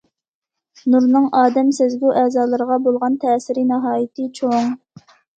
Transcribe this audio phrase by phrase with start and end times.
[0.93, 4.65] نۇرنىڭ ئادەم سەزگۈ ئەزالىرىغا بولغان تەسىرى ناھايىتى چوڭ.